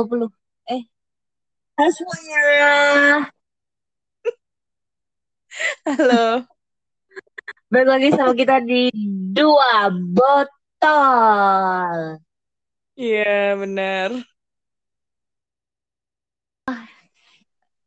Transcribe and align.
20. 0.00 0.32
Eh. 0.72 0.82
Halo 1.76 1.90
semuanya. 1.92 2.40
Halo. 5.84 6.48
Balik 7.68 7.88
lagi 7.92 8.08
sama 8.16 8.32
kita 8.32 8.64
di 8.64 8.88
dua 9.36 9.92
botol. 9.92 12.16
Iya, 12.96 13.60
benar. 13.60 14.24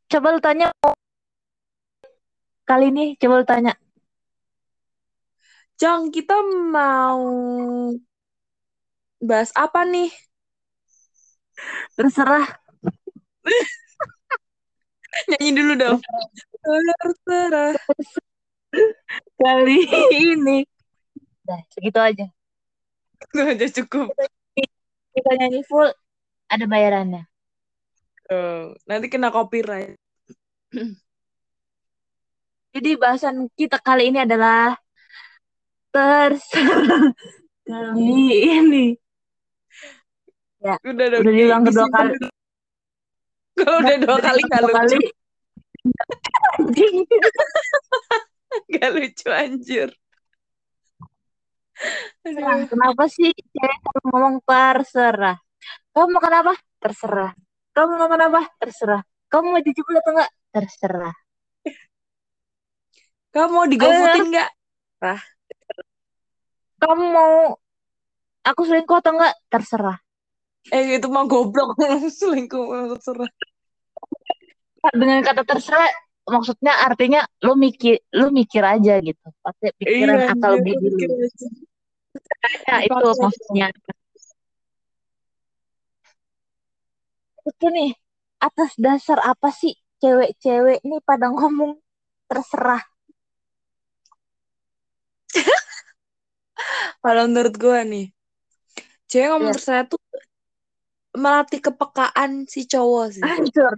Coba 0.06 0.26
lu 0.30 0.38
tanya 0.38 0.70
kali 2.62 2.94
ini 2.94 3.18
coba 3.18 3.42
lu 3.42 3.46
tanya. 3.46 3.74
Jang, 5.74 6.14
kita 6.14 6.38
mau 6.70 7.26
bahas 9.18 9.50
apa 9.58 9.82
nih? 9.82 10.14
Terserah. 11.94 12.46
Nyanyi 15.30 15.50
dulu 15.54 15.72
dong. 15.78 15.98
Terserah. 16.62 17.74
Kali 19.38 19.78
ini. 20.10 20.66
Dah, 21.44 21.60
segitu 21.70 22.00
aja. 22.00 22.26
Itu 23.30 23.40
aja 23.40 23.66
cukup. 23.82 24.10
Kita 25.14 25.30
nyanyi 25.38 25.62
full 25.62 25.92
ada 26.50 26.64
bayarannya. 26.66 27.24
Oh, 28.32 28.72
nanti 28.88 29.06
kena 29.12 29.28
copyright. 29.30 29.94
Jadi 32.74 32.90
bahasan 32.98 33.46
kita 33.54 33.78
kali 33.78 34.10
ini 34.10 34.26
adalah 34.26 34.74
terserah 35.94 37.14
kali 37.70 38.26
ini. 38.50 38.86
Ya, 40.64 40.80
Udah 40.80 41.06
dong. 41.12 41.20
udah 41.28 41.32
diulang 41.36 41.62
di- 41.62 41.68
kedua 41.68 41.86
kali. 41.92 42.12
Kalau 43.54 43.76
udah 43.84 43.96
dua 44.00 44.16
kali 44.16 44.40
nggak 44.48 44.62
lucu. 44.64 44.98
Nggak 48.70 48.90
lucu 48.94 49.28
anjir. 49.28 49.90
Terserah. 52.22 52.54
Aduh. 52.64 52.70
Kenapa 52.70 53.04
sih 53.10 53.34
cewek 53.34 53.78
selalu 53.82 54.06
ngomong 54.14 54.34
terserah? 54.46 55.36
Kamu 55.92 56.06
mau 56.14 56.22
kenapa? 56.22 56.52
Terserah. 56.80 57.30
Kamu 57.74 57.92
mau 57.98 58.08
kenapa? 58.08 58.40
Terserah. 58.62 59.02
Kamu 59.28 59.46
mau 59.52 59.60
dijemput 59.60 59.98
atau 60.00 60.12
enggak? 60.14 60.30
Terserah. 60.54 61.14
Kamu 63.34 63.50
mau 63.50 63.66
digofotin 63.66 64.24
nggak? 64.30 64.50
Kamu 66.78 67.04
mau 67.10 67.58
aku 68.46 68.60
selingkuh 68.64 68.96
atau 69.02 69.12
enggak? 69.18 69.34
Terserah. 69.50 69.98
Eh, 70.72 70.96
itu 70.96 71.06
mah 71.12 71.24
goblok. 71.28 71.76
Selingkuh 72.18 72.64
terserah. 72.96 73.28
Dengan 74.94 75.20
kata 75.24 75.42
terserah 75.48 75.88
maksudnya 76.24 76.72
artinya 76.88 77.20
lu 77.44 77.52
mikir 77.56 78.00
lu 78.16 78.32
mikir 78.32 78.62
aja 78.64 79.00
gitu. 79.00 79.26
Pakai 79.44 79.70
pikiran 79.76 80.16
Iya, 80.20 80.32
akal 80.32 80.52
anjir, 80.56 80.76
budi 80.76 80.88
lu. 80.92 81.16
Ya, 82.68 82.76
itu 82.84 83.06
maksudnya. 83.20 83.66
Itu 87.50 87.66
nih, 87.76 87.90
atas 88.40 88.70
dasar 88.84 89.18
apa 89.20 89.48
sih 89.52 89.72
cewek-cewek 90.00 90.78
nih 90.88 91.00
pada 91.08 91.26
ngomong 91.32 91.72
terserah? 92.28 92.82
Kalau 97.02 97.22
menurut 97.28 97.54
gue 97.62 97.78
nih, 97.92 98.04
cewek 99.10 99.26
ngomong 99.30 99.50
Iya. 99.50 99.56
terserah 99.56 99.84
tuh 99.90 100.00
melatih 101.14 101.62
kepekaan 101.62 102.44
si 102.50 102.66
cowok 102.66 103.06
sih. 103.14 103.22
Hancur. 103.22 103.74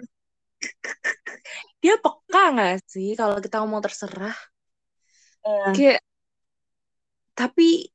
Dia 1.84 1.94
peka 2.00 2.42
nggak 2.56 2.82
sih 2.88 3.12
kalau 3.14 3.36
kita 3.38 3.60
ngomong 3.60 3.84
terserah? 3.84 4.36
Eh, 5.46 5.70
Kayak, 5.76 6.00
tapi 7.36 7.92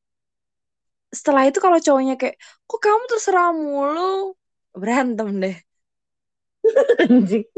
setelah 1.11 1.43
itu 1.49 1.59
kalau 1.59 1.75
cowoknya 1.81 2.15
kayak, 2.15 2.39
kok 2.63 2.79
kamu 2.79 3.03
terserah 3.11 3.51
mulu? 3.51 4.37
Berantem 4.71 5.29
deh. 5.43 5.57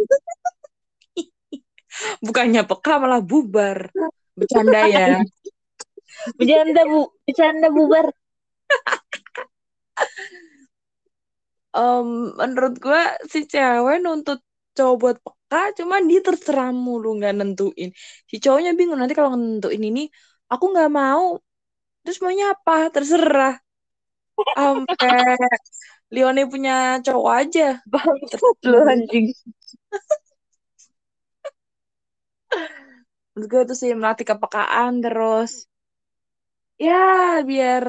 Bukannya 2.26 2.66
peka 2.66 2.98
malah 2.98 3.22
bubar. 3.22 3.94
Bercanda 4.34 4.90
ya. 4.90 5.22
Bercanda 6.34 6.82
bu, 6.90 7.14
bercanda 7.28 7.68
bubar. 7.70 8.10
Em, 11.78 12.08
menurut 12.42 12.74
gue 12.84 13.02
si 13.32 13.40
cewek 13.52 13.98
nuntut 14.04 14.40
cowok 14.78 14.96
buat 15.02 15.18
peka, 15.26 15.58
cuman 15.80 16.02
dia 16.10 16.20
terserah 16.28 16.70
mulu 16.86 17.08
nggak 17.18 17.34
nentuin. 17.40 17.90
Si 18.30 18.36
cowoknya 18.44 18.72
bingung 18.80 19.00
nanti 19.02 19.14
kalau 19.18 19.32
nentuin 19.38 19.84
ini, 19.90 20.02
aku 20.52 20.66
nggak 20.74 20.90
mau. 21.00 21.24
Terus 22.04 22.18
maunya 22.24 22.46
apa? 22.56 22.74
Terserah. 22.96 23.54
Sampai 24.56 25.38
Leone 26.14 26.44
punya 26.54 26.72
cowok 27.06 27.34
aja. 27.42 27.66
Bangsat 27.92 28.42
lu 28.70 28.80
anjing. 28.94 29.26
Menurut 33.34 33.48
gue 33.52 33.62
itu 33.66 33.76
sih 33.82 33.92
melatih 34.00 34.26
kepekaan 34.32 34.94
terus. 35.06 35.52
Ya, 36.78 37.42
biar 37.48 37.84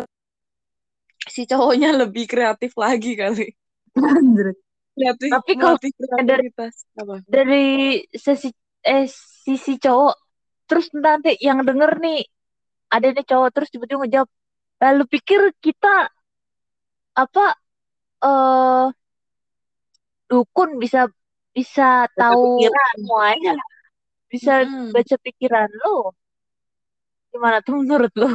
si 1.34 1.42
cowoknya 1.50 1.88
lebih 2.00 2.24
kreatif 2.32 2.72
lagi 2.84 3.10
kali. 3.20 3.44
Kreatif, 4.94 5.32
Tapi 5.32 5.52
kalau 5.60 5.76
dari. 6.30 6.46
Apa? 7.00 7.16
dari 7.26 7.64
sisi 8.24 8.48
eh 8.84 9.06
sisi 9.44 9.72
cowok 9.84 10.14
terus 10.68 10.86
nanti 11.04 11.30
yang 11.48 11.60
denger 11.68 11.92
nih 12.04 12.18
ada 12.94 13.06
nih 13.16 13.24
cowok 13.30 13.50
terus 13.54 13.68
tiba-tiba 13.72 14.00
ngejawab 14.04 14.30
lalu 14.84 15.02
pikir 15.14 15.40
kita 15.64 15.88
apa 17.22 17.44
eh 18.24 18.86
dukun 20.30 20.70
bisa 20.82 21.00
bisa 21.56 21.82
tahu 22.20 22.42
pikiran. 22.42 22.96
semuanya 22.96 23.52
bisa 24.32 24.52
Mm-mm. 24.62 24.88
baca 24.94 25.16
pikiran 25.26 25.70
lo 25.82 25.90
gimana 27.32 27.58
tuh 27.66 27.74
menurut 27.80 28.12
lo 28.20 28.28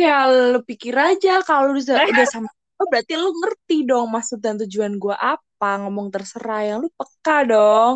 Ya, 0.00 0.14
lu 0.52 0.58
pikir 0.68 0.94
aja 1.08 1.30
kalau 1.48 1.68
udah, 1.78 1.98
udah 2.10 2.26
sama 2.32 2.48
gue, 2.82 2.88
berarti 2.92 3.12
lu 3.22 3.28
ngerti 3.40 3.74
dong 3.88 4.06
maksud 4.14 4.38
dan 4.44 4.54
tujuan 4.62 4.92
gue 5.02 5.14
apa. 5.14 5.66
Ngomong 5.82 6.08
terserah, 6.14 6.58
yang 6.68 6.78
lu 6.82 6.88
peka 6.98 7.32
dong. 7.50 7.94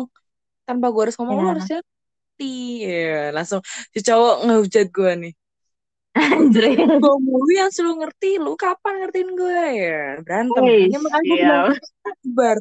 Tanpa 0.67 0.85
gue 0.93 1.01
harus 1.05 1.17
ngomong, 1.19 1.37
lu 1.43 1.47
Ya. 1.47 1.53
harusnya 1.53 1.77
ngerti. 1.83 2.45
Ya, 2.89 3.31
langsung 3.37 3.61
si 3.95 3.99
cowok 4.07 4.33
ngehujat 4.47 4.87
gue 4.97 5.11
nih. 5.23 5.33
anjir 6.37 6.65
Gue 7.01 7.13
mulu 7.25 7.49
yang 7.59 7.69
selalu 7.75 7.93
ngerti, 8.01 8.27
lu 8.43 8.51
kapan 8.63 8.93
ngertiin 9.01 9.29
gue? 9.39 9.59
Ya, 9.81 9.95
berantem. 10.25 10.65
Hanya 10.81 10.97
makanya 11.03 11.25
gue 11.29 11.37
bilang, 11.43 11.61
siap. 11.63 12.17
bubar. 12.23 12.57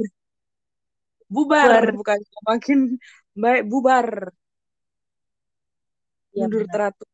Bubar, 1.35 1.73
Bubar. 1.73 1.97
bukan 1.97 2.21
makin 2.49 2.79
baik, 3.43 3.63
bubar. 3.71 4.09
Iya, 6.35 6.47
Mundur 6.51 6.65
teratur. 6.73 7.09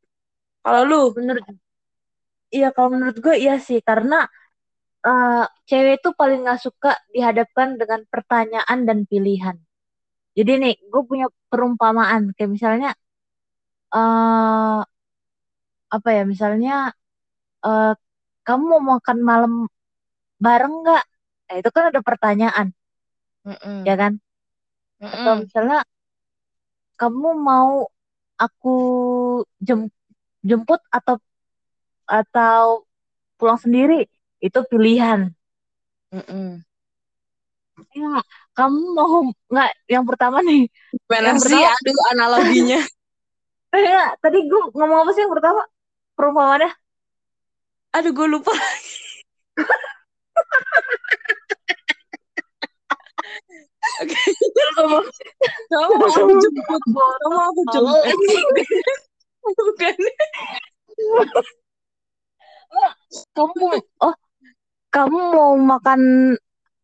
Kalau 0.65 0.83
lu, 0.91 1.03
menurut 1.17 1.44
iya 2.55 2.67
kalau 2.75 2.89
menurut 2.94 3.17
gue 3.25 3.34
iya 3.43 3.55
sih 3.67 3.79
karena 3.89 4.15
eh, 5.08 5.44
cewek 5.68 5.94
itu 6.00 6.08
paling 6.20 6.38
nggak 6.44 6.60
suka 6.66 6.90
dihadapkan 7.14 7.68
dengan 7.80 8.00
pertanyaan 8.12 8.78
dan 8.88 8.98
pilihan. 9.10 9.56
Jadi 10.38 10.52
nih 10.62 10.74
gue 10.92 11.02
punya 11.10 11.26
perumpamaan. 11.52 12.22
Kayak 12.36 12.52
misalnya 12.56 12.88
eh 13.94 14.82
apa 15.94 16.08
ya 16.16 16.22
misalnya 16.32 16.72
eh 17.66 17.92
kamu 18.46 18.64
mau 18.72 18.82
makan 18.92 19.18
malam 19.30 19.52
bareng 20.44 20.74
nggak? 20.82 21.02
Nah, 21.46 21.56
itu 21.60 21.70
kan 21.76 21.84
ada 21.90 22.00
pertanyaan. 22.08 22.69
Mm-mm. 23.46 23.88
ya 23.88 23.94
kan? 24.00 24.12
Atau 25.14 25.32
Mm-mm. 25.32 25.44
misalnya 25.44 25.76
kamu 27.00 27.28
mau 27.48 27.70
aku 28.44 28.69
jem- 29.66 29.93
jemput 30.48 30.81
atau 30.98 31.16
atau 32.20 32.64
pulang 33.38 33.60
sendiri 33.64 33.94
itu 34.47 34.59
pilihan 34.71 35.21
Mm-mm. 36.12 36.65
ya 37.99 38.06
kamu 38.56 38.79
mau 38.97 39.15
nggak 39.50 39.69
yang 39.93 40.05
pertama 40.09 40.39
nih 40.49 40.61
Gimana 40.93 41.31
yang 41.31 41.39
sih? 41.41 41.61
pertama 41.61 41.69
Aduh, 41.77 41.99
analoginya. 42.12 42.81
enggak, 43.75 44.11
tadi 44.23 44.39
gue 44.49 44.61
ngomong 44.77 44.99
apa 45.05 45.11
sih 45.15 45.23
yang 45.25 45.33
pertama 45.35 45.61
perumpamaannya 46.17 46.71
Aduh, 47.97 48.12
gue 48.17 48.27
lupa. 48.29 48.53
Oke, 54.03 54.17
kamu 54.77 54.99
kamu 55.71 55.94
aku 56.06 56.33
jemput. 56.43 56.83
Kamu 57.21 57.33
mau 57.35 57.44
aku 57.50 57.62
jemput. 57.73 58.17
Bukan. 59.59 59.97
kamu 63.37 63.67
oh 64.06 64.15
kamu 64.93 65.19
mau 65.33 65.53
makan 65.56 66.00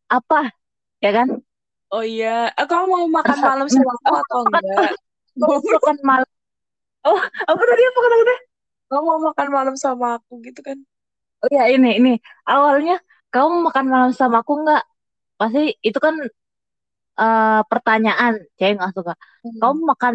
apa? 0.09 0.51
Ya 1.05 1.11
kan? 1.13 1.29
Oh 1.93 2.05
iya, 2.05 2.53
eh, 2.53 2.67
kamu 2.69 2.85
mau 2.89 3.07
makan 3.21 3.39
malam 3.41 3.67
sama 3.73 3.93
aku 4.01 4.13
atau 4.25 4.39
enggak? 4.49 4.63
Kamu 5.37 5.69
makan 5.77 5.97
malam. 6.11 6.31
Oh 7.07 7.21
apa 7.21 7.63
tadi? 7.69 7.83
Apa 7.85 7.99
kata 8.05 8.17
kata? 8.23 8.37
Kamu 8.89 9.03
mau 9.05 9.21
makan 9.29 9.49
malam 9.53 9.75
sama 9.77 10.07
aku 10.17 10.41
gitu 10.45 10.61
kan? 10.65 10.79
oh 11.39 11.51
ya 11.55 11.71
ini 11.71 12.01
ini. 12.01 12.13
Awalnya 12.49 12.99
kamu 13.31 13.69
makan 13.69 13.87
malam 13.93 14.11
sama 14.17 14.43
aku 14.43 14.53
nggak 14.65 14.83
pasti 15.39 15.77
itu 15.85 15.99
kan 16.01 16.15
eh, 17.21 17.61
pertanyaan. 17.71 18.35
Cewek 18.57 18.75
nggak 18.81 18.93
suka. 18.97 19.13
Hmm. 19.45 19.57
kamu 19.63 19.79
makan 19.93 20.15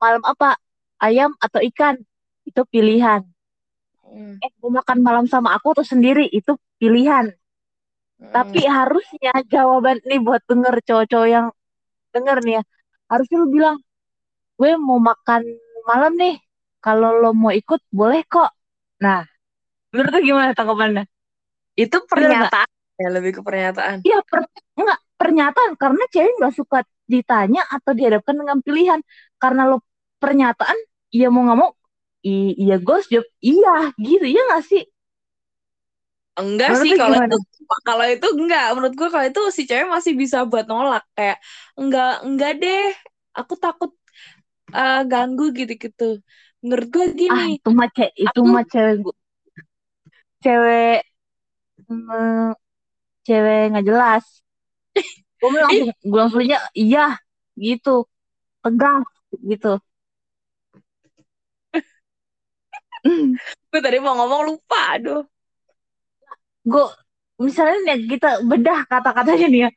malam 0.00 0.22
apa? 0.24 0.60
Ayam 1.00 1.32
atau 1.40 1.60
ikan? 1.64 1.96
Itu 2.44 2.62
pilihan 2.68 3.24
Hmm. 4.10 4.36
eh 4.44 4.50
mau 4.60 4.70
makan 4.78 4.98
malam 5.06 5.24
sama 5.30 5.54
aku 5.56 5.66
atau 5.74 5.86
sendiri 5.86 6.26
itu 6.30 6.52
pilihan 6.80 7.26
Hmm. 8.20 8.32
tapi 8.36 8.60
harusnya 8.68 9.32
jawaban 9.48 9.96
nih 10.04 10.20
buat 10.20 10.44
denger 10.44 10.74
cowok-cowok 10.84 11.28
yang 11.32 11.46
denger 12.12 12.36
nih 12.44 12.54
ya 12.60 12.62
harusnya 13.08 13.36
lu 13.40 13.48
bilang 13.48 13.76
gue 14.60 14.70
mau 14.76 15.00
makan 15.00 15.42
malam 15.88 16.12
nih 16.20 16.36
kalau 16.84 17.16
lo 17.16 17.32
mau 17.32 17.48
ikut 17.48 17.80
boleh 17.88 18.20
kok 18.28 18.52
nah 19.00 19.24
menurut 19.92 20.10
lu 20.14 20.20
gimana 20.28 20.52
tanggapannya 20.52 21.04
itu 21.80 21.96
pernyataan 22.04 22.68
ya 23.00 23.08
lebih 23.08 23.40
ke 23.40 23.42
pernyataan. 23.42 24.04
Iya, 24.04 24.20
per, 24.28 24.44
enggak 24.76 24.98
pernyataan 25.16 25.70
karena 25.80 26.04
cewek 26.12 26.32
nggak 26.36 26.52
suka 26.52 26.78
ditanya 27.08 27.64
atau 27.64 27.96
dihadapkan 27.96 28.36
dengan 28.36 28.60
pilihan. 28.60 29.00
Karena 29.40 29.64
lo 29.64 29.80
pernyataan, 30.20 30.76
iya 31.16 31.32
mau 31.32 31.48
nggak 31.48 31.58
mau, 31.58 31.72
i- 32.24 32.54
iya 32.62 32.76
ghost 32.86 33.08
job, 33.12 33.24
iya 33.42 33.92
gitu, 34.06 34.24
ya 34.34 34.40
nggak 34.48 34.62
sih? 34.70 34.82
Enggak 36.40 36.70
Menurut 36.70 36.90
sih 36.90 36.92
kalau 37.00 37.16
itu 37.20 37.36
kalau 37.86 38.04
itu 38.14 38.26
enggak. 38.38 38.62
Menurut 38.74 38.94
gue 38.98 39.08
kalau 39.12 39.26
itu 39.30 39.40
si 39.56 39.62
cewek 39.68 39.86
masih 39.94 40.12
bisa 40.22 40.38
buat 40.50 40.64
nolak. 40.70 41.02
Kayak 41.16 41.36
enggak 41.80 42.08
enggak 42.26 42.50
deh. 42.62 42.80
Aku 43.38 43.54
takut 43.62 43.90
eh, 44.76 44.94
ganggu 45.10 45.44
gitu-gitu. 45.58 46.04
Menurut 46.64 46.88
gue 46.94 47.04
Ah, 47.34 47.42
gini 47.42 47.42
itu 47.54 47.68
mah 47.78 47.88
ce- 47.96 48.14
itu 48.24 48.40
mah 48.52 48.62
cewek 48.72 48.94
gu- 49.04 49.18
cewek 50.42 51.02
mm, 51.90 52.52
cewek 53.26 53.60
nggak 53.70 53.86
jelas. 53.88 54.24
Gue 55.40 55.60
langsung 55.64 55.88
gue 56.10 56.18
langsung 56.20 56.40
aja 56.44 56.58
iya 56.76 57.00
gitu, 57.66 57.90
tegas 58.64 59.06
gitu. 59.50 59.68
Gue 63.70 63.80
tadi 63.80 63.96
mau 64.02 64.14
ngomong 64.18 64.42
lupa 64.48 64.80
aduh. 64.96 65.22
Gue 66.66 66.84
misalnya 67.40 67.76
nih 67.86 67.98
kita 68.12 68.28
bedah 68.44 68.78
kata-katanya 68.90 69.46
nih 69.52 69.60
ya. 69.66 69.70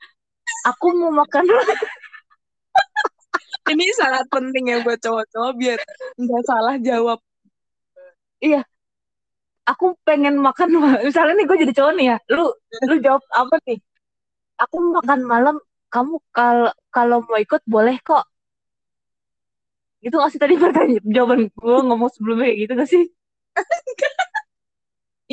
Aku 0.70 0.86
mau 1.00 1.12
makan 1.12 1.44
ini 3.72 3.86
sangat 3.96 4.26
penting 4.28 4.64
ya 4.72 4.78
buat 4.86 5.00
cowok-cowok 5.00 5.52
biar 5.56 5.80
nggak 6.20 6.44
salah 6.50 6.76
jawab. 6.84 7.20
Iya, 8.44 8.60
aku 9.64 9.96
pengen 10.08 10.36
makan 10.40 10.70
misalnya 11.08 11.34
nih 11.40 11.46
gue 11.50 11.58
jadi 11.64 11.74
cowok 11.78 11.94
nih 11.98 12.06
ya. 12.12 12.18
Lu 12.36 12.46
lu 12.90 12.96
jawab 13.06 13.24
apa 13.32 13.56
nih 13.68 13.80
aku 14.64 14.76
makan 14.96 15.20
malam 15.26 15.56
kamu 15.94 16.16
kalau 16.36 16.72
kalau 16.96 17.18
mau 17.28 17.40
ikut 17.40 17.62
boleh 17.66 17.98
kok. 18.02 18.26
Gitu 20.04 20.16
gak 20.20 20.32
sih 20.36 20.42
tadi 20.44 20.60
pertanyaan 20.60 21.08
jawaban 21.16 21.42
gue 21.48 21.78
ngomong 21.88 22.12
sebelumnya 22.12 22.52
kayak 22.52 22.60
gitu 22.68 22.74
gak 22.76 22.90
sih 22.92 23.04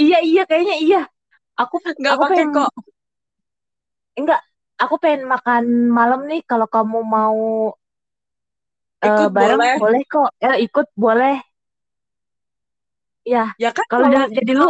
iya 0.03 0.17
iya 0.29 0.41
kayaknya 0.49 0.75
iya. 0.85 0.99
Aku 1.61 1.77
nggak 2.01 2.15
aku 2.15 2.23
pakai 2.23 2.45
pengen 2.45 2.51
kok. 2.55 2.71
Enggak 4.19 4.41
aku 4.83 4.95
pengen 5.03 5.23
makan 5.33 5.65
malam 5.99 6.21
nih. 6.31 6.41
Kalau 6.51 6.67
kamu 6.75 6.99
mau 7.15 7.39
eh, 9.03 9.09
ikut 9.09 9.29
bareng 9.37 9.63
boleh. 9.63 9.75
boleh 9.81 10.01
kok. 10.13 10.29
Ya 10.45 10.51
ikut 10.65 10.87
boleh. 11.03 11.35
Ya 13.25 13.55
ya 13.63 13.69
kan 13.77 13.87
kalau 13.91 14.07
jadi 14.37 14.53
lu 14.61 14.65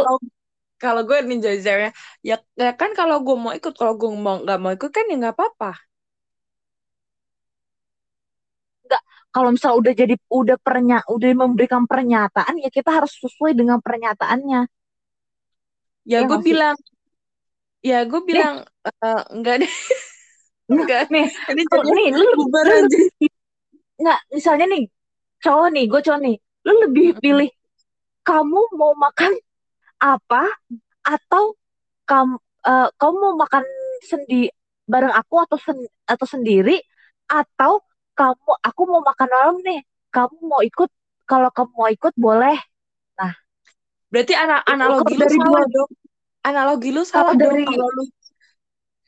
kalau 0.82 1.02
gue 1.08 1.16
ceweknya 1.64 1.90
ya, 2.28 2.34
ya 2.62 2.70
kan 2.80 2.90
kalau 2.98 3.16
gue 3.26 3.36
mau 3.42 3.52
ikut 3.58 3.72
kalau 3.80 3.94
gue 4.00 4.08
mau 4.26 4.36
nggak 4.44 4.58
mau 4.62 4.72
ikut 4.76 4.90
kan 4.96 5.04
ya 5.10 5.14
nggak 5.20 5.34
apa-apa 5.36 5.66
kalau 9.30 9.50
misal 9.54 9.78
udah 9.78 9.92
jadi 9.94 10.14
udah 10.30 10.58
pernya 10.58 11.02
udah 11.06 11.30
memberikan 11.38 11.86
pernyataan 11.86 12.58
ya 12.62 12.70
kita 12.70 12.90
harus 12.90 13.14
sesuai 13.22 13.54
dengan 13.54 13.78
pernyataannya. 13.78 14.60
Ya 16.04 16.20
ya 16.20 16.26
gue 16.26 16.38
bilang 16.42 16.76
ya 17.80 17.98
gue 18.04 18.20
nih. 18.26 18.26
bilang 18.26 18.54
"Eh, 18.86 19.22
enggak 19.34 19.54
deh. 19.62 19.72
Nah, 20.70 20.86
enggak 20.86 21.02
nih 21.10 21.26
ini 21.50 21.62
jadi 21.66 21.88
nih 21.98 22.08
lu 22.14 22.26
bubar 22.38 22.66
lu 22.66 22.72
aja. 22.74 22.86
lebih 22.86 23.28
nggak 24.00 24.20
misalnya 24.34 24.66
nih 24.70 24.82
cowok 25.44 25.68
nih 25.74 25.84
gue 25.90 26.00
cowok 26.06 26.20
nih 26.26 26.36
lu 26.66 26.72
lebih 26.86 27.06
pilih 27.22 27.50
kamu 28.26 28.60
mau 28.78 28.92
makan 28.96 29.32
apa 30.00 30.44
atau 31.04 31.44
kamu 32.08 32.36
eh, 32.66 32.88
kamu 33.00 33.16
mau 33.18 33.34
makan 33.44 33.64
sendi 34.04 34.48
bareng 34.90 35.14
aku 35.14 35.34
atau 35.44 35.58
sen 35.60 35.78
atau 36.06 36.26
sendiri 36.26 36.76
atau 37.30 37.82
kamu 38.20 38.52
aku 38.60 38.82
mau 38.84 39.00
makan 39.00 39.28
malam 39.32 39.56
nih. 39.64 39.80
Kamu 40.12 40.36
mau 40.44 40.60
ikut 40.60 40.90
kalau 41.24 41.48
kamu 41.48 41.72
mau 41.72 41.88
ikut 41.88 42.14
boleh. 42.20 42.56
Nah. 43.16 43.32
Berarti 44.12 44.34
ana- 44.36 44.64
analogi 44.68 45.16
lu 45.16 45.24
dari 45.24 45.38
salah 45.40 45.48
dua 45.48 45.60
dong. 45.72 45.90
Analogi 46.40 46.90
lu 46.92 47.02
salah 47.08 47.32
dong 47.32 47.56
dari 47.56 47.64
kalau 47.64 47.88
lu 47.96 48.04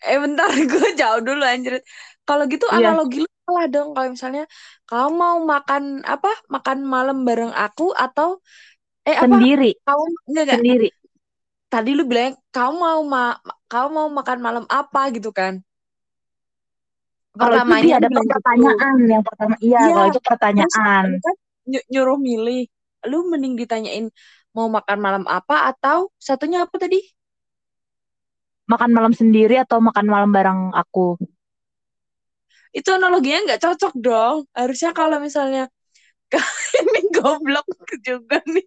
eh 0.03 0.19
bentar 0.19 0.51
gue 0.73 0.89
jauh 0.97 1.21
dulu 1.21 1.43
anjir. 1.45 1.85
Kalau 2.25 2.49
gitu 2.49 2.65
iya. 2.73 2.89
analogi 2.89 3.19
lu 3.21 3.29
salah 3.45 3.67
dong. 3.69 3.89
Kalau 3.93 4.09
misalnya 4.09 4.45
kamu 4.89 5.11
mau 5.13 5.37
makan 5.45 6.01
apa 6.09 6.33
makan 6.49 6.79
malam 6.89 7.29
bareng 7.29 7.53
aku 7.53 7.93
atau 7.93 8.41
eh 9.05 9.19
apa? 9.19 9.29
Sendiri. 9.29 9.77
Kamu 9.85 10.03
enggak 10.33 10.45
enggak. 10.49 10.59
Sendiri. 10.63 10.89
Tadi 11.69 11.91
lu 11.93 12.05
bilang 12.09 12.33
kamu 12.49 12.75
mau 12.81 13.01
ma 13.05 13.37
kamu 13.69 13.89
mau 13.93 14.09
makan 14.09 14.39
malam 14.41 14.65
apa? 14.73 15.09
gitu 15.13 15.33
kan 15.35 15.61
itu 17.33 17.73
dia 17.81 17.97
lu 17.97 17.99
ada 17.99 18.09
gitu. 18.13 18.21
pertanyaan 18.29 18.97
yang 19.09 19.23
pertama 19.25 19.55
iya 19.65 19.81
iya 19.81 19.93
kalau 19.97 20.07
itu 20.13 20.21
terus 20.21 20.29
pertanyaan. 20.29 21.05
kan 21.25 21.37
ny- 21.69 21.87
nyuruh 21.89 22.19
milih. 22.21 22.63
Lu 23.11 23.19
mending 23.27 23.55
ditanyain 23.59 24.07
mau 24.53 24.69
makan 24.69 24.99
malam 25.01 25.25
apa 25.27 25.73
atau 25.73 26.13
satunya 26.21 26.63
apa 26.63 26.77
tadi? 26.77 27.01
Makan 28.69 28.91
malam 28.95 29.13
sendiri 29.17 29.59
atau 29.59 29.83
makan 29.83 30.07
malam 30.07 30.31
bareng 30.31 30.61
aku? 30.77 31.19
Itu 32.73 32.89
analoginya 32.95 33.53
nggak 33.53 33.61
cocok 33.65 33.93
dong. 34.01 34.37
Harusnya 34.55 34.93
kalau 34.95 35.19
misalnya 35.19 35.69
ini 36.81 37.01
goblok 37.13 37.67
juga 38.01 38.41
nih. 38.49 38.65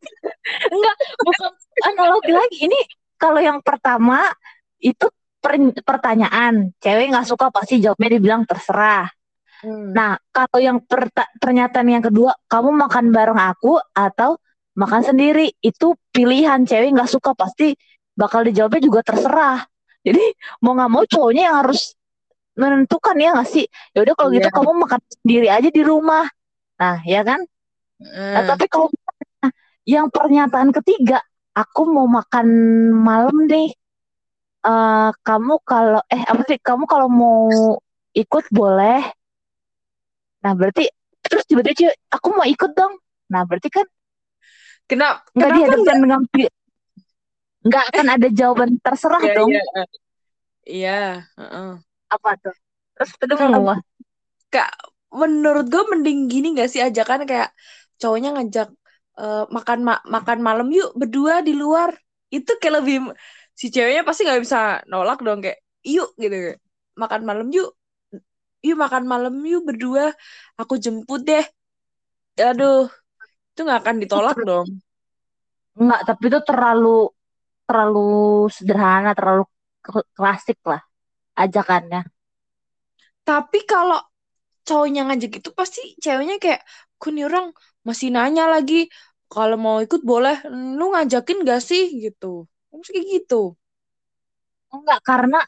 Enggak 0.70 0.96
bukan 1.26 1.52
analogi 1.90 2.32
lagi. 2.34 2.58
Ini 2.70 2.80
kalau 3.18 3.42
yang 3.42 3.60
pertama 3.66 4.30
itu 4.78 5.10
per- 5.46 5.86
pertanyaan 5.86 6.74
cewek 6.82 7.14
nggak 7.14 7.28
suka 7.30 7.54
pasti 7.54 7.78
jawabnya 7.78 8.18
dibilang 8.18 8.42
terserah 8.50 9.06
Hmm. 9.64 9.96
nah 9.96 10.20
kalau 10.36 10.60
yang 10.60 10.78
pernyataan 11.40 11.88
yang 11.88 12.04
kedua 12.04 12.36
kamu 12.52 12.76
makan 12.76 13.10
bareng 13.16 13.40
aku 13.40 13.80
atau 13.96 14.36
makan 14.76 15.02
sendiri 15.02 15.48
itu 15.64 15.96
pilihan 16.12 16.60
cewek 16.68 16.92
nggak 16.92 17.08
suka 17.08 17.32
pasti 17.34 17.72
bakal 18.14 18.44
dijawabnya 18.44 18.84
juga 18.84 19.00
terserah 19.02 19.64
jadi 20.04 20.22
mau 20.60 20.76
nggak 20.76 20.92
mau 20.92 21.04
cowoknya 21.08 21.44
yang 21.50 21.58
harus 21.64 21.96
menentukan 22.60 23.16
ya 23.16 23.30
nggak 23.32 23.48
sih 23.48 23.66
ya 23.96 24.04
udah 24.04 24.14
kalau 24.20 24.30
gitu 24.36 24.44
Iya. 24.44 24.54
kamu 24.60 24.72
makan 24.76 25.02
sendiri 25.24 25.48
aja 25.48 25.70
di 25.72 25.82
rumah 25.82 26.26
nah 26.76 27.00
ya 27.08 27.24
kan 27.24 27.40
Nah, 27.96 28.44
Hmm. 28.44 28.48
tapi 28.52 28.68
kalau 28.68 28.92
yang 29.88 30.12
pernyataan 30.12 30.76
ketiga, 30.76 31.24
aku 31.56 31.88
mau 31.88 32.12
makan 32.12 32.48
malam 32.92 33.48
deh. 33.48 33.72
Eh, 34.66 35.10
kamu 35.28 35.54
kalau 35.70 36.02
eh 36.14 36.24
apa 36.32 36.42
sih? 36.50 36.58
Kamu 36.68 36.84
kalau 36.92 37.08
mau 37.22 37.46
ikut 38.22 38.46
boleh. 38.58 39.00
Nah, 40.44 40.54
berarti 40.60 40.84
terus 41.26 41.44
tiba-tiba 41.50 41.92
aku 42.16 42.28
mau 42.38 42.46
ikut 42.48 42.72
dong. 42.78 42.94
Nah, 43.34 43.42
berarti 43.50 43.70
kan 43.74 43.86
Kenapa 44.90 45.22
nggak 45.36 45.52
kenapa 45.52 45.56
dihadapkan 45.56 45.98
nggak 46.00 46.02
dengan 46.04 46.22
nggak 47.68 47.84
akan 47.92 48.08
ada 48.16 48.28
jawaban 48.40 48.72
terserah 48.84 49.24
Iya 49.24 49.32
dong. 49.36 49.52
iya 49.52 49.60
iya 50.72 50.90
heeh. 51.38 51.66
Apa 52.16 52.30
tuh? 52.44 52.56
Terus 53.28 53.42
ngomong 53.50 53.58
apa? 53.58 53.76
kak 54.54 54.70
menurut 55.22 55.66
gue 55.74 55.84
mending 55.92 56.20
gini 56.34 56.48
gak 56.60 56.70
sih 56.74 56.82
ajakan 56.88 57.22
kayak 57.30 57.50
cowoknya 58.02 58.30
ngajak 58.36 58.68
eh, 59.22 59.44
makan 59.58 59.80
ma- 59.88 60.06
makan 60.16 60.40
malam 60.48 60.68
yuk 60.78 60.90
berdua 61.00 61.34
di 61.48 61.54
luar 61.62 61.92
itu 62.36 62.52
kayak 62.62 62.76
lebih 62.84 62.96
si 63.56 63.72
ceweknya 63.72 64.04
pasti 64.04 64.28
nggak 64.28 64.44
bisa 64.44 64.84
nolak 64.92 65.24
dong 65.24 65.40
kayak 65.40 65.64
yuk 65.88 66.12
gitu. 66.20 66.60
Makan 67.00 67.22
malam 67.24 67.48
yuk. 67.50 67.72
Yuk 68.62 68.78
makan 68.78 69.04
malam 69.08 69.36
yuk 69.48 69.64
berdua. 69.64 70.12
Aku 70.60 70.76
jemput 70.76 71.24
deh. 71.24 71.46
Aduh 72.36 72.92
itu 73.56 73.64
nggak 73.64 73.80
akan 73.88 73.96
ditolak 74.04 74.38
dong. 74.44 74.68
Nggak, 75.80 76.02
tapi 76.04 76.24
itu 76.28 76.40
terlalu 76.44 77.08
terlalu 77.64 78.48
sederhana, 78.52 79.16
terlalu 79.16 79.44
klasik 80.12 80.60
lah 80.68 80.84
ajakannya. 81.40 82.04
Tapi 83.24 83.60
kalau 83.66 84.00
cowoknya 84.68 85.08
ngajak 85.08 85.42
itu 85.42 85.50
pasti 85.56 85.82
ceweknya 85.98 86.36
kayak, 86.38 86.62
ku 87.00 87.10
nih 87.16 87.26
orang 87.26 87.56
masih 87.88 88.14
nanya 88.14 88.46
lagi, 88.46 88.92
kalau 89.32 89.58
mau 89.58 89.78
ikut 89.82 90.02
boleh, 90.06 90.46
lu 90.52 90.94
ngajakin 90.94 91.42
gak 91.48 91.62
sih? 91.64 91.90
Gitu. 91.98 92.46
Kayak 92.84 93.06
gitu. 93.08 93.56
Enggak, 94.74 95.00
karena 95.06 95.40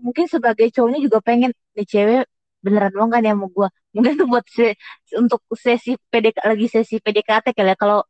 mungkin 0.00 0.26
sebagai 0.30 0.70
cowoknya 0.70 1.00
juga 1.02 1.18
pengen 1.20 1.50
nih 1.74 1.86
cewek 1.86 2.24
beneran 2.64 2.94
mau 2.96 3.08
kan 3.12 3.20
ya 3.20 3.34
mau 3.36 3.50
gue 3.52 3.68
mungkin 3.92 4.12
tuh 4.16 4.26
buat 4.32 4.46
se 4.48 4.72
untuk 5.18 5.44
sesi 5.52 5.98
PDK 6.08 6.40
lagi 6.40 6.66
sesi 6.70 6.96
PDKT 7.02 7.52
kali 7.52 7.70
ya 7.74 7.76
kalau 7.76 8.00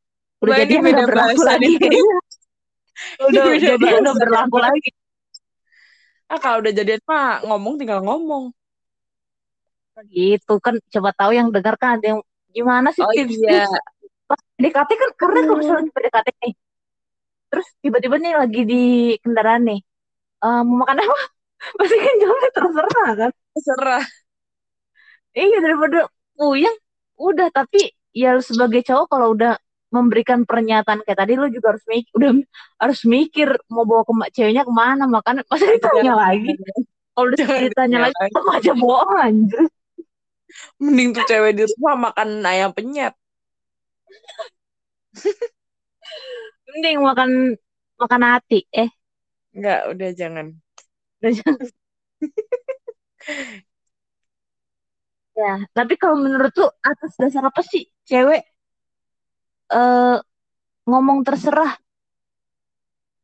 udah 0.44 0.54
jadi 0.62 0.74
udah 0.78 1.06
berlaku 1.08 1.42
lagi. 1.42 1.72
udah 3.26 3.44
jadi 3.58 3.86
udah 4.04 4.14
berlaku 4.14 4.58
lagi. 4.60 4.90
Ah 6.28 6.38
kalau 6.38 6.60
udah 6.60 6.72
jadi 6.72 7.00
mah 7.08 7.42
ngomong 7.48 7.74
tinggal 7.80 8.04
ngomong. 8.04 8.52
Gitu 10.12 10.54
kan 10.60 10.76
coba 10.92 11.10
tahu 11.16 11.32
yang 11.32 11.48
dengar 11.48 11.74
kan 11.80 11.96
ada 11.98 12.06
yang 12.14 12.20
gimana 12.54 12.92
sih 12.94 13.02
oh, 13.02 13.10
tips 13.10 13.34
iya. 13.40 13.66
pas 14.28 14.40
PDKT 14.60 14.90
kan 14.94 15.10
karena 15.18 15.40
kalau 15.48 15.58
misalnya 15.58 15.90
PDKT 15.90 16.28
nih 16.44 16.52
terus 17.54 17.70
tiba-tiba 17.78 18.18
nih 18.18 18.34
lagi 18.34 18.60
di 18.66 18.82
kendaraan 19.22 19.62
nih. 19.70 19.80
Uh, 20.42 20.66
mau 20.66 20.82
makan 20.82 21.06
apa? 21.06 21.18
Pasti 21.78 21.96
kan 22.02 22.14
jawabnya 22.18 22.50
terserah 22.50 23.10
kan? 23.14 23.30
Terserah. 23.54 24.04
Iya 25.38 25.58
daripada 25.62 25.98
puyeng 26.34 26.76
udah. 27.14 27.48
Tapi 27.54 27.94
ya 28.10 28.34
sebagai 28.42 28.82
cowok 28.82 29.06
kalau 29.06 29.38
udah 29.38 29.54
memberikan 29.94 30.42
pernyataan 30.42 31.06
kayak 31.06 31.22
tadi 31.22 31.38
lo 31.38 31.46
juga 31.46 31.78
harus 31.78 31.86
mikir 31.86 32.10
udah 32.18 32.30
harus 32.82 33.00
mikir 33.06 33.48
mau 33.70 33.86
bawa 33.86 34.02
ke 34.02 34.12
ceweknya 34.34 34.66
ke 34.66 34.74
mana. 34.74 35.06
Makanya 35.06 35.46
masa 35.46 35.70
ditanya 35.70 36.14
lagi? 36.18 36.50
Kalau 37.14 37.30
udah 37.30 37.46
ditanya 37.70 37.98
lagi 38.10 38.18
sama 38.34 38.50
aja 38.58 38.72
bohong 38.74 39.18
anjir? 39.22 39.62
Mending 40.82 41.14
tuh 41.14 41.22
cewek 41.30 41.54
di 41.54 41.62
rumah 41.78 42.10
makan 42.10 42.42
ayam 42.42 42.74
penyet 42.74 43.14
mending 46.74 46.98
makan 46.98 47.30
makan 47.94 48.22
hati 48.26 48.66
eh 48.74 48.90
Enggak, 49.54 49.80
udah 49.94 50.10
jangan. 50.18 50.46
Udah 51.22 51.30
jangan. 51.30 51.66
ya, 55.38 55.62
tapi 55.70 55.94
kalau 55.94 56.18
menurut 56.18 56.50
tuh 56.50 56.66
atas 56.82 57.14
dasar 57.14 57.46
apa 57.46 57.62
sih 57.62 57.86
cewek 58.02 58.42
uh, 59.70 60.18
ngomong 60.90 61.22
terserah? 61.22 61.78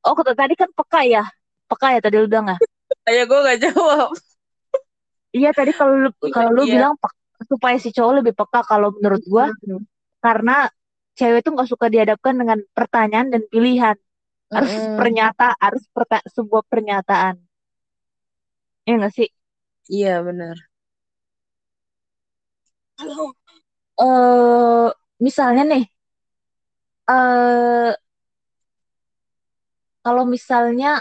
Oh, 0.06 0.14
kata 0.14 0.38
tadi 0.38 0.54
kan 0.54 0.70
peka 0.70 1.02
ya. 1.02 1.26
Peka 1.66 1.98
ya 1.98 2.00
tadi 2.00 2.22
lu 2.22 2.30
bilang 2.30 2.54
nggak? 2.54 2.62
Ayo 3.10 3.26
gue 3.26 3.38
gak 3.50 3.60
jawab. 3.66 4.14
Iya 5.30 5.54
tadi 5.54 5.70
kalau 5.74 5.94
lu 5.98 6.10
kalau 6.30 6.50
lu 6.54 6.62
iya. 6.66 6.74
bilang 6.78 6.94
supaya 7.46 7.78
si 7.78 7.94
cowok 7.94 8.22
lebih 8.22 8.34
peka 8.34 8.66
kalau 8.66 8.90
menurut 8.98 9.22
gua 9.30 9.46
hmm. 9.46 9.86
karena 10.18 10.66
cewek 11.18 11.40
tuh 11.44 11.52
nggak 11.54 11.70
suka 11.70 11.86
dihadapkan 11.92 12.34
dengan 12.36 12.58
pertanyaan 12.76 13.28
dan 13.32 13.42
pilihan. 13.50 13.96
Harus 14.50 14.74
mm. 14.74 14.98
pernyataan 14.98 15.56
harus 15.62 15.84
perta 15.94 16.18
sebuah 16.26 16.62
pernyataan. 16.66 17.38
Ya 18.86 18.92
nggak 18.98 19.14
sih? 19.14 19.28
Iya 19.90 20.22
benar. 20.26 20.56
Kalau 22.98 23.32
uh, 24.02 24.88
misalnya 25.22 25.62
nih 25.66 25.84
uh, 27.08 27.92
kalau 30.00 30.24
misalnya 30.24 31.00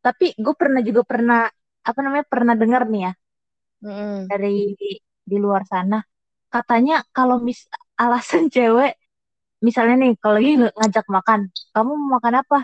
tapi 0.00 0.32
gue 0.38 0.54
pernah 0.54 0.80
juga 0.80 1.02
pernah 1.02 1.40
apa 1.82 1.98
namanya 2.02 2.26
pernah 2.26 2.54
dengar 2.54 2.82
nih 2.86 3.02
ya 3.10 3.12
mm. 3.84 4.18
dari 4.30 4.74
di 5.26 5.36
luar 5.36 5.66
sana. 5.66 5.98
Katanya 6.46 7.02
kalau 7.10 7.42
mis 7.42 7.66
alasan 7.98 8.46
cewek 8.54 8.94
misalnya 9.64 9.94
nih 10.04 10.12
kalau 10.20 10.36
lagi 10.36 10.52
ngajak 10.58 11.06
makan 11.08 11.40
kamu 11.72 11.92
mau 11.96 12.08
makan 12.20 12.34
apa 12.44 12.58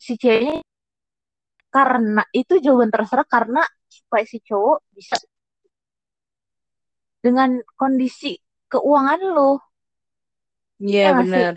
si 0.00 0.18
ceweknya 0.18 0.64
karena 1.70 2.22
itu 2.34 2.58
jawaban 2.58 2.90
terserah 2.90 3.26
karena 3.26 3.62
supaya 3.86 4.24
si 4.26 4.42
cowok 4.42 4.78
bisa 4.90 5.16
dengan 7.20 7.60
kondisi 7.76 8.40
keuangan 8.66 9.20
lo. 9.22 9.60
Iya 10.80 11.12
yeah, 11.12 11.14
benar. 11.20 11.54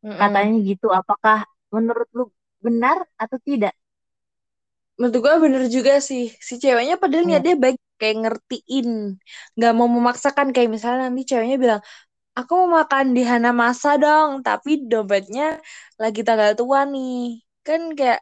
Katanya 0.00 0.56
gitu. 0.64 0.88
Apakah 0.88 1.44
menurut 1.68 2.08
lu 2.16 2.24
benar 2.64 3.04
atau 3.20 3.36
tidak? 3.44 3.76
Menurut 4.98 5.22
gue 5.22 5.34
bener 5.44 5.62
juga 5.70 6.00
sih. 6.02 6.32
Si 6.40 6.58
ceweknya 6.58 6.96
padahal 6.98 7.28
hmm. 7.28 7.44
dia 7.44 7.54
baik 7.54 7.78
kayak 8.00 8.16
ngertiin. 8.24 9.20
Gak 9.54 9.72
mau 9.76 9.86
memaksakan 9.86 10.50
kayak 10.50 10.72
misalnya 10.72 11.12
nanti 11.12 11.22
ceweknya 11.28 11.58
bilang, 11.60 11.80
aku 12.38 12.52
mau 12.60 12.68
makan 12.78 13.06
di 13.16 13.22
Hana 13.30 13.50
Masa 13.50 13.98
dong, 13.98 14.30
tapi 14.46 14.70
dompetnya 14.90 15.58
lagi 16.02 16.20
tanggal 16.22 16.50
tua 16.58 16.80
nih. 16.86 17.42
Kan 17.66 17.80
kayak 17.98 18.20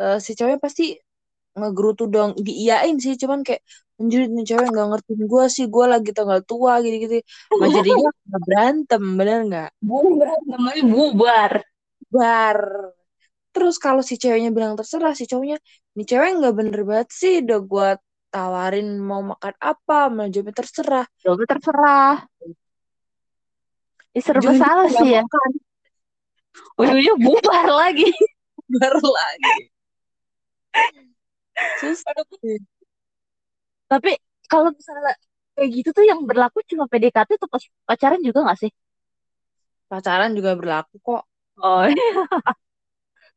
uh, 0.00 0.16
si 0.24 0.36
cewek 0.38 0.58
pasti 0.64 0.82
ngegerutu 1.54 2.04
dong 2.10 2.30
diiyain 2.46 2.98
sih 2.98 3.14
cuman 3.14 3.46
kayak 3.46 3.62
anjir 3.94 4.26
nih 4.26 4.42
cewek 4.42 4.66
nggak 4.74 4.86
ngertiin 4.90 5.22
gue 5.30 5.44
sih 5.54 5.64
gue 5.70 5.84
lagi 5.86 6.10
tanggal 6.10 6.42
tua 6.42 6.82
gitu 6.82 6.96
gitu 7.06 7.14
nah 7.62 7.68
jadinya 7.70 8.10
berantem 8.26 9.02
bener 9.18 9.38
nggak? 9.48 9.70
Berantem 10.18 10.60
aja 10.66 10.82
bubar. 10.82 11.52
Bar 12.10 12.60
terus 13.54 13.78
kalau 13.78 14.02
si 14.02 14.18
ceweknya 14.18 14.50
bilang 14.50 14.74
terserah 14.74 15.14
si 15.14 15.30
cowoknya 15.30 15.62
nih 15.94 16.06
cewek 16.10 16.30
nggak 16.42 16.54
bener 16.58 16.80
banget 16.82 17.08
sih 17.14 17.34
udah 17.46 17.60
gue 17.62 17.88
tawarin 18.34 18.98
mau 18.98 19.22
makan 19.22 19.54
apa 19.62 20.10
mau 20.10 20.26
jawabnya 20.26 20.54
terserah. 20.58 21.06
Jawabnya 21.22 21.48
terserah 21.54 22.14
Ih, 24.14 24.22
serba 24.22 24.52
salah 24.54 24.86
sih 24.88 25.10
ya 25.18 25.22
ujungnya 26.78 27.14
bubar 27.24 27.66
lagi 27.70 28.08
baru 28.70 29.02
lagi 29.02 29.54
Terus, 31.78 32.02
tapi 33.86 34.10
kalau 34.50 34.74
misalnya 34.74 35.14
kayak 35.54 35.68
gitu 35.70 35.88
tuh 35.94 36.02
yang 36.02 36.26
berlaku 36.26 36.66
cuma 36.66 36.90
PDKT 36.90 37.38
tuh 37.38 37.46
pas 37.46 37.62
pacaran 37.86 38.18
juga 38.18 38.42
gak 38.42 38.58
sih? 38.66 38.70
Pacaran 39.86 40.34
juga 40.34 40.58
berlaku 40.58 40.98
kok. 40.98 41.22
Oh 41.62 41.86
iya. 41.86 41.94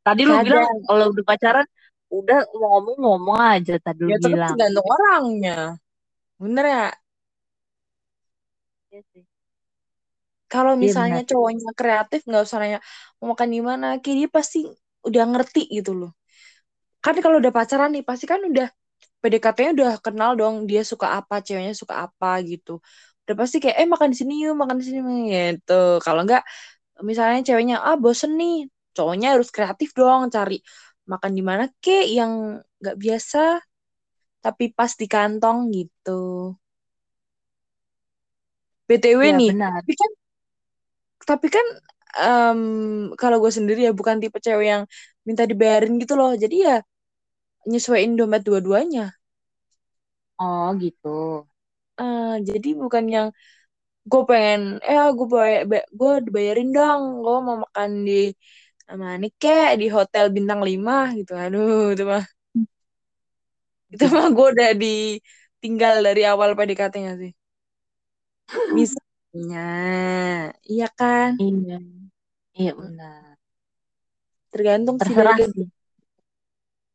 Tadi 0.06 0.26
lu 0.26 0.34
bilang 0.42 0.66
kalau 0.88 1.14
udah 1.14 1.24
pacaran 1.24 1.66
udah 2.08 2.38
mau 2.56 2.80
ngomong 2.80 2.96
ngomong 3.04 3.38
aja 3.38 3.76
tadi 3.78 4.00
lu 4.02 4.10
ya, 4.10 4.18
bilang. 4.18 4.56
Ya 4.56 4.56
tergantung 4.56 4.86
orangnya. 4.88 5.58
Bener 6.40 6.64
ya? 6.64 6.86
Iya 8.88 9.00
sih. 9.12 9.27
Kalau 10.52 10.74
iya, 10.80 10.84
misalnya 10.84 11.20
ya, 11.20 11.22
cowoknya 11.30 11.68
kreatif 11.78 12.20
nggak 12.28 12.42
usah 12.46 12.58
nanya 12.62 12.78
mau 13.20 13.26
makan 13.36 13.48
di 13.54 13.60
mana, 13.68 13.86
dia 14.04 14.28
pasti 14.36 14.58
udah 15.08 15.22
ngerti 15.32 15.60
gitu 15.76 15.90
loh. 16.00 16.10
Kan 17.04 17.14
kalau 17.24 17.36
udah 17.42 17.52
pacaran 17.54 17.90
nih 17.94 18.02
pasti 18.08 18.24
kan 18.32 18.40
udah 18.50 18.66
PDKT-nya 19.22 19.72
udah 19.78 19.92
kenal 20.04 20.30
dong 20.40 20.54
dia 20.70 20.82
suka 20.86 21.06
apa 21.18 21.34
ceweknya 21.46 21.74
suka 21.82 21.94
apa 22.06 22.28
gitu. 22.50 22.70
Udah 23.26 23.34
pasti 23.40 23.56
kayak 23.62 23.76
eh 23.82 23.88
makan 23.92 24.08
di 24.14 24.16
sini 24.20 24.32
yuk 24.46 24.54
makan 24.62 24.76
di 24.80 24.84
sini. 24.88 25.12
Gitu. 25.34 25.74
Kalau 26.04 26.20
enggak 26.26 26.42
misalnya 27.10 27.40
ceweknya 27.46 27.76
ah 27.88 27.96
bosen 28.02 28.32
nih. 28.40 28.54
Cowoknya 28.96 29.28
harus 29.38 29.48
kreatif 29.54 29.90
dong 29.98 30.28
cari 30.34 30.56
makan 31.12 31.32
di 31.38 31.42
mana 31.50 31.64
kek 31.82 32.04
yang 32.18 32.60
nggak 32.82 32.96
biasa 33.02 33.38
tapi 34.44 34.64
pas 34.76 34.92
di 35.00 35.06
kantong 35.14 35.58
gitu. 35.76 36.10
Btw 38.88 39.20
ya, 39.20 39.38
nih 39.38 39.48
benar. 39.48 39.82
tapi 39.82 39.92
kan 40.00 40.10
tapi 41.28 41.46
kan 41.54 41.66
um, 42.24 42.60
kalau 43.20 43.36
gue 43.42 43.52
sendiri 43.58 43.80
ya 43.86 43.92
bukan 44.00 44.16
tipe 44.22 44.38
cewek 44.46 44.66
yang 44.72 44.82
minta 45.28 45.42
dibayarin 45.50 45.94
gitu 46.02 46.14
loh. 46.20 46.30
Jadi 46.42 46.54
ya 46.66 46.74
nyesuaiin 47.70 48.12
dompet 48.18 48.42
dua-duanya. 48.48 49.02
Oh 50.40 50.66
gitu. 50.82 51.08
Uh, 52.00 52.24
jadi 52.48 52.68
bukan 52.82 53.04
yang 53.14 53.28
gue 54.10 54.20
pengen 54.30 54.60
eh 54.88 55.04
gue 55.18 55.26
bayar 55.34 55.62
gue 56.00 56.10
dibayarin 56.26 56.68
dong. 56.76 57.02
Gue 57.24 57.34
mau 57.46 57.56
makan 57.64 57.90
di 58.08 58.12
mana 59.02 59.26
kek 59.40 59.68
di 59.82 59.86
hotel 59.96 60.26
bintang 60.36 60.60
lima 60.68 60.92
gitu. 61.18 61.32
Aduh 61.44 61.92
itu 61.94 62.04
mah. 62.12 62.24
Itu 63.92 64.04
mah 64.14 64.26
gue 64.36 64.46
udah 64.54 64.68
ditinggal 64.82 65.94
dari 66.06 66.22
awal 66.32 66.50
PDKT-nya 66.58 67.12
sih 67.20 67.32
misalnya 69.32 69.66
iya 70.64 70.86
kan 70.98 71.36
iya 71.38 71.76
Iya 72.58 72.74
benar. 72.74 73.38
Tergantung 74.50 74.98
terserah 74.98 75.36
sih. 75.38 75.50
sih. 75.54 75.66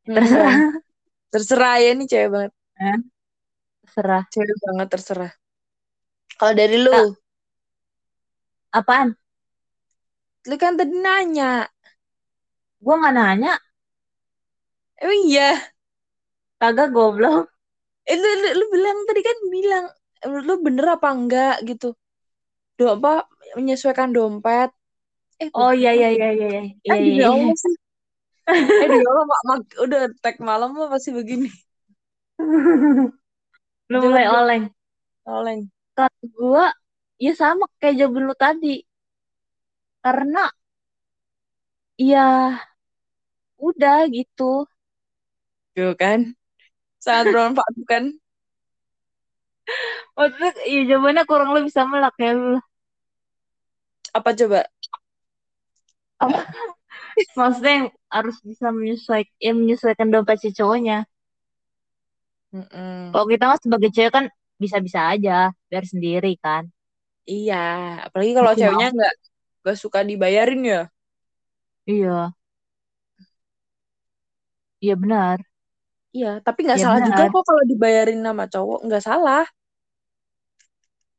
Terserah. 0.04 0.54
terserah 1.32 1.74
ya 1.80 1.90
nih 1.96 2.06
cewek 2.06 2.28
banget. 2.28 2.52
Eh? 2.76 2.98
Terserah. 3.88 4.22
Cewek 4.28 4.56
banget 4.60 4.88
terserah. 4.92 5.32
Kalau 6.36 6.52
dari 6.52 6.76
lu? 6.76 6.92
Nah. 6.92 7.08
Apaan? 8.76 9.16
Lu 10.44 10.54
kan 10.60 10.76
tadi 10.76 10.92
nanya. 11.00 11.64
Gua 12.84 12.94
nggak 13.00 13.14
nanya. 13.16 13.56
Emang 15.00 15.20
iya. 15.24 15.56
Kagak 16.60 16.92
goblok. 16.92 17.48
Eh, 18.04 18.20
lu, 18.20 18.28
lu, 18.44 18.48
lu 18.60 18.64
bilang 18.68 18.98
tadi 19.08 19.20
kan 19.24 19.36
bilang 19.48 19.84
lu 20.44 20.60
bener 20.60 21.00
apa 21.00 21.08
enggak 21.08 21.64
gitu. 21.64 21.96
Do 22.78 22.84
apa 22.94 23.12
menyesuaikan 23.58 24.10
dompet. 24.16 24.70
Eh, 25.42 25.50
Oh 25.60 25.70
iya 25.78 25.90
iya 25.98 26.08
iya 26.16 26.28
iya 26.38 26.48
iya 26.86 26.94
Eh, 26.94 27.00
iya 27.04 27.14
iya. 27.28 27.28
Allah 27.32 27.54
sih. 27.62 27.74
Eh, 28.82 28.90
Allah, 29.10 29.24
mak, 29.30 29.40
mak, 29.48 29.60
udah 29.84 30.00
tag 30.22 30.36
malam 30.48 30.68
mah 30.76 30.88
pasti 30.94 31.10
begini. 31.18 31.48
Lu 33.90 33.98
mulai 34.04 34.26
oleng. 34.38 34.64
oleng. 35.26 35.62
Kalau 35.96 36.22
gua 36.36 36.64
ya 37.24 37.32
sama 37.40 37.64
kayak 37.80 37.94
jawaban 37.98 38.24
lu 38.28 38.34
tadi. 38.44 38.74
Karena 40.04 40.44
ya 41.98 42.24
udah 43.68 43.98
gitu. 44.14 44.42
Tuh 45.74 45.90
kan. 46.00 46.20
Sangat 47.04 47.26
bermanfaat 47.32 47.74
Maksudnya 50.16 50.50
ya 50.74 50.80
jawabannya 50.90 51.22
kurang 51.30 51.50
lebih 51.56 51.72
sama 51.78 51.96
lah 52.02 52.10
kayak 52.16 52.34
lu. 52.40 52.58
Apa 54.14 54.30
coba? 54.38 54.60
Apa? 56.22 56.38
Maksudnya 57.38 57.72
yang 57.78 57.88
harus 58.14 58.36
bisa 58.48 58.66
menyesuaikan, 58.74 59.34
ya 59.46 59.52
menyesuaikan 59.60 60.08
dompet 60.12 60.38
si 60.42 60.50
cowoknya. 60.58 61.06
Mm-mm. 62.54 63.12
Kalau 63.12 63.26
kita 63.32 63.44
mah 63.50 63.60
sebagai 63.64 63.90
cewek 63.94 64.12
kan 64.16 64.24
bisa-bisa 64.62 65.00
aja, 65.12 65.32
biar 65.70 65.84
sendiri 65.92 66.32
kan. 66.44 66.62
Iya, 67.32 67.54
apalagi 68.06 68.32
kalau 68.38 68.52
Masih 68.52 68.60
ceweknya 68.60 68.86
nggak 68.94 69.12
nggak 69.60 69.76
suka 69.82 69.98
dibayarin 70.10 70.60
ya. 70.72 70.78
Iya, 71.86 72.34
iya 74.84 74.94
benar. 75.02 75.38
Iya, 76.16 76.28
tapi 76.46 76.58
nggak 76.66 76.78
Iya 76.78 76.84
salah 76.84 77.00
juga 77.06 77.22
benar. 77.22 77.30
kok 77.32 77.42
kalau 77.48 77.62
dibayarin 77.70 78.20
sama 78.26 78.44
cowok, 78.52 78.78
nggak 78.86 79.02
salah. 79.08 79.42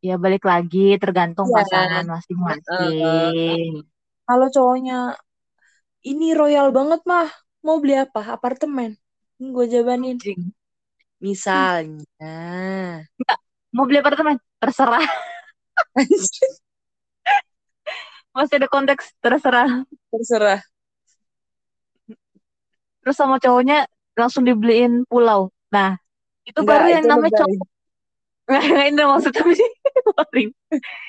Ya 0.06 0.22
balik 0.22 0.46
lagi 0.46 1.02
tergantung 1.02 1.50
Iya. 1.50 1.56
pasangan 1.66 2.06
masing-masing. 2.06 3.82
Kalau 4.30 4.48
cowoknya 4.54 5.18
ini 6.06 6.38
royal 6.38 6.70
banget 6.70 7.02
mah, 7.10 7.26
mau 7.66 7.82
beli 7.82 7.98
apa? 7.98 8.38
Apartemen. 8.38 8.94
Gue 9.42 9.66
jabanin. 9.66 10.22
Anjing. 10.22 10.54
Misalnya. 11.18 12.38
Enggak, 13.18 13.40
mau 13.74 13.90
beli 13.90 13.98
apartemen? 13.98 14.38
Terserah. 14.62 15.02
Masih 18.38 18.56
ada 18.62 18.70
konteks 18.70 19.10
terserah. 19.26 19.90
Terserah. 20.14 20.62
Terus 23.02 23.16
sama 23.18 23.42
cowoknya 23.42 23.90
langsung 24.14 24.46
dibeliin 24.46 25.02
pulau. 25.10 25.50
Nah, 25.74 25.98
itu 26.46 26.62
Enggak, 26.62 26.78
baru 26.78 26.88
yang 26.94 27.04
itu 27.06 27.10
namanya 27.10 27.38
cowok. 27.42 27.66
Nggak, 28.54 28.86
ini 28.94 29.02
maksudnya 29.02 29.44
sih. 29.58 29.72
Sorry. 30.06 30.54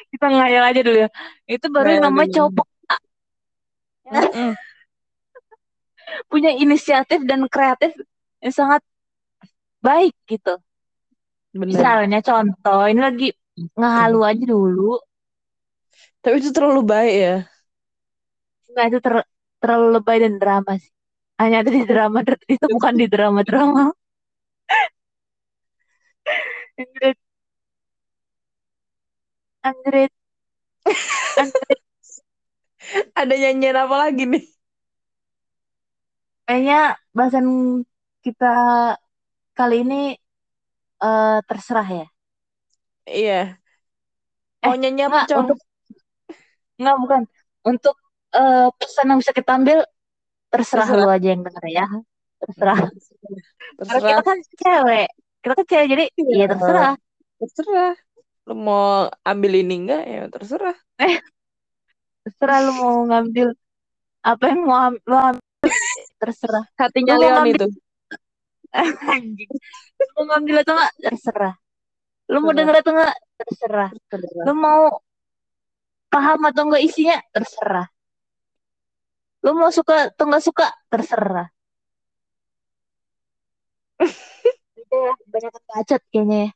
Kita 0.08 0.26
ngayal 0.32 0.72
aja 0.72 0.80
dulu 0.80 0.98
ya. 1.04 1.08
Itu 1.44 1.68
baru 1.68 2.00
yang 2.00 2.04
namanya 2.08 2.40
cowok 2.40 2.66
punya 6.30 6.54
inisiatif 6.54 7.26
dan 7.26 7.50
kreatif 7.50 7.90
yang 8.38 8.54
sangat 8.54 8.78
baik 9.82 10.14
gitu. 10.30 10.62
Bener. 11.56 11.72
Misalnya 11.72 12.20
contoh, 12.22 12.84
ini 12.86 13.00
lagi 13.00 13.28
ngehalu 13.74 14.20
aja 14.22 14.44
dulu. 14.44 15.00
Tapi 16.20 16.42
itu 16.42 16.50
terlalu 16.52 16.82
baik 16.84 17.14
ya. 17.16 17.36
Enggak 18.70 18.84
itu 18.92 18.98
ter- 19.00 19.28
terlalu 19.62 19.86
lebay 19.96 20.18
dan 20.20 20.34
drama 20.36 20.72
sih. 20.76 20.92
Hanya 21.40 21.64
ada 21.64 21.70
di 21.72 21.82
drama, 21.84 22.18
itu 22.54 22.66
bukan 22.68 22.94
di 22.96 23.06
drama-drama. 23.08 23.92
Anjrit, 26.80 27.18
anjrit, 29.68 30.12
anjrit. 31.36 31.80
Ada 33.20 33.34
nyanyian 33.40 33.76
apa 33.84 33.96
lagi 34.02 34.22
nih? 34.32 34.44
Kayaknya 36.46 36.76
bahasan 37.16 37.46
kita 38.24 38.46
kali 39.58 39.76
ini 39.84 40.00
eh, 41.02 41.38
terserah 41.48 41.88
ya. 41.98 42.06
Iya. 43.06 43.58
Eh, 44.64 44.68
Mau 44.68 44.76
nyanyi 44.80 45.02
apa, 45.08 45.18
Cong? 45.30 45.40
untuk 45.46 45.58
enggak 46.80 46.96
bukan. 47.02 47.22
Untuk 47.66 47.94
eh, 48.36 48.68
pesan 48.78 49.06
yang 49.10 49.18
bisa 49.22 49.32
kita 49.34 49.50
ambil 49.58 49.78
terserah 50.52 50.86
Terserah. 50.88 51.04
lu 51.06 51.08
aja 51.16 51.28
yang 51.34 51.42
denger 51.46 51.64
ya. 51.70 51.86
Terserah. 52.42 52.78
Karena 53.88 54.00
Terserah. 54.00 54.10
kita 54.10 54.22
kan 54.28 54.38
cewek. 54.62 55.08
Kita 55.42 55.52
kan 55.58 55.66
cewek 55.70 55.86
jadi 55.92 56.04
Iya. 56.20 56.34
ya 56.40 56.46
terserah. 56.52 56.92
Terserah. 57.40 57.92
Lu 58.46 58.54
mau 58.54 59.10
ambil 59.26 59.52
ini 59.58 59.74
enggak 59.82 60.02
ya 60.06 60.22
terserah. 60.30 60.76
Eh, 61.02 61.18
terserah 62.22 62.58
lu 62.66 62.72
mau 62.78 62.94
ngambil 63.10 63.48
apa 64.22 64.44
yang 64.50 64.60
mau 64.66 64.78
am- 64.86 65.02
lu 65.02 65.16
ambil 65.18 65.70
terserah. 66.22 66.64
Hatinya 66.78 67.14
Lu 67.18 67.20
Leon 67.22 67.34
ngambil 67.34 67.58
itu. 67.58 67.66
Lu 69.98 70.04
mau 70.14 70.24
ngambil 70.30 70.56
atau 70.62 70.72
enggak 70.76 70.92
terserah. 71.02 71.54
Lu 72.30 72.38
mau 72.42 72.52
denger 72.54 72.74
atau 72.82 72.92
enggak 72.94 73.14
terserah. 73.40 73.90
Terserah. 74.10 74.44
Lu 74.46 74.52
mau 74.54 74.82
paham 76.12 76.40
atau 76.48 76.62
enggak 76.66 76.82
isinya 76.86 77.16
terserah. 77.34 77.86
Lu 79.44 79.50
mau 79.58 79.70
suka 79.74 80.10
atau 80.14 80.24
enggak 80.26 80.44
suka 80.46 80.66
terserah. 80.90 81.48
Udah 83.98 84.98
ya, 85.06 85.12
banyak 85.32 85.52
bacot 85.70 86.02
kayaknya 86.12 86.38
ya. 86.46 86.50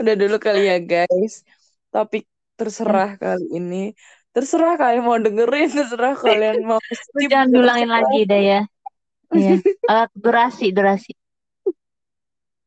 Udah 0.00 0.14
dulu 0.14 0.36
kali 0.40 0.68
ya 0.70 0.78
guys. 0.80 1.44
Topik 1.92 2.24
terserah 2.58 3.18
kali 3.18 3.46
ini. 3.54 3.94
Terserah 4.34 4.74
kalian 4.74 5.04
mau 5.06 5.14
dengerin, 5.14 5.70
terserah 5.70 6.14
kalian 6.18 6.66
mau 6.66 6.82
skip. 6.90 7.30
jangan 7.30 7.48
diulangin 7.54 7.86
terserah. 7.86 8.02
lagi 8.02 8.20
deh 8.26 8.42
ya. 8.42 8.60
Iya. 9.34 9.54
Eh, 9.94 10.06
durasi, 10.16 10.66
durasi. 10.74 11.12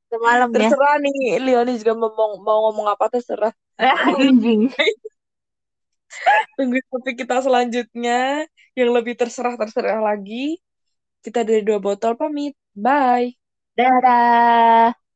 Semalam 0.07 0.47
ya. 0.53 0.55
Terserah 0.55 0.95
nih, 1.03 1.43
Leoni 1.43 1.75
juga 1.81 1.93
mau, 1.99 2.13
mau 2.39 2.57
ngomong 2.71 2.87
apa 2.87 3.11
terserah. 3.11 3.51
Anjing. 4.15 4.71
Tunggu 6.55 6.79
topik 6.87 7.25
kita 7.25 7.43
selanjutnya 7.43 8.47
yang 8.77 8.89
lebih 8.95 9.19
terserah-terserah 9.19 9.99
lagi. 9.99 10.57
Kita 11.19 11.43
dari 11.43 11.61
dua 11.67 11.83
botol 11.83 12.15
pamit. 12.15 12.55
Bye. 12.71 13.35
Dadah. 13.75 15.06